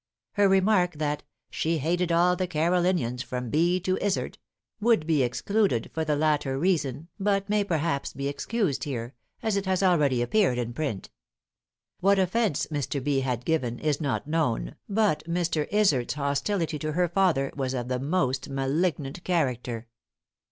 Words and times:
Her 0.31 0.49
remark 0.49 0.93
that 0.95 1.21
"she 1.51 1.77
hated 1.77 2.11
all 2.11 2.35
the 2.35 2.47
Carolinians 2.47 3.21
from 3.21 3.51
Bee 3.51 3.79
to 3.81 3.97
Izard," 4.03 4.39
would 4.79 5.05
be 5.05 5.21
excluded 5.21 5.91
for 5.93 6.03
the 6.03 6.15
latter 6.15 6.57
reason, 6.57 7.09
but 7.19 7.47
may 7.49 7.63
perhaps 7.63 8.11
be 8.11 8.27
excused 8.27 8.83
here, 8.83 9.13
as 9.43 9.55
it 9.55 9.67
has 9.67 9.83
already 9.83 10.23
appeared 10.23 10.57
in 10.57 10.73
print. 10.73 11.11
What 11.99 12.17
offence 12.17 12.65
Mr. 12.71 13.03
Bee 13.03 13.19
had 13.19 13.45
given, 13.45 13.77
is 13.77 14.01
not 14.01 14.25
known, 14.25 14.75
but 14.89 15.21
Mr. 15.27 15.67
Izard's 15.71 16.15
hostility 16.15 16.79
to 16.79 16.93
her 16.93 17.07
father 17.07 17.51
was 17.55 17.75
of 17.75 17.87
the 17.87 17.99
most 17.99 18.49
malignant 18.49 19.23
character. 19.23 19.85